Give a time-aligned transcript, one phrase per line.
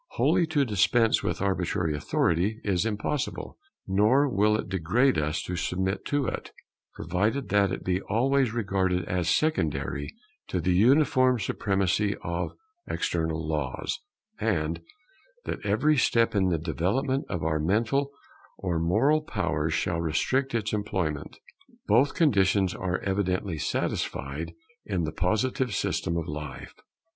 [0.13, 6.05] Wholly to dispense with arbitrary authority is impossible; nor will it degrade us to submit
[6.05, 6.51] to it,
[6.95, 10.11] provided that it be always regarded as secondary
[10.47, 12.53] to the uniform supremacy of
[12.87, 13.99] external Laws,
[14.39, 14.81] and
[15.45, 18.09] that every step in the development of our mental
[18.63, 21.37] and moral powers shall restrict its employment.
[21.85, 26.73] Both conditions are evidently satisfied in the Positive system of life.